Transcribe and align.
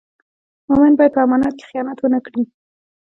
مومن 0.67 0.93
باید 0.97 1.13
په 1.15 1.21
امانت 1.25 1.53
کې 1.57 1.65
خیانت 1.69 1.97
و 2.01 2.07
نه 2.13 2.19
کړي. 2.25 2.41